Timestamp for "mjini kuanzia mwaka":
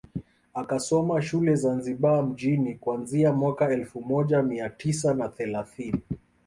2.23-3.71